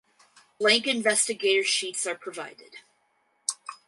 Blank 0.59 0.87
Investigator 0.87 1.63
sheets 1.63 2.07
are 2.07 2.15
provided. 2.15 2.77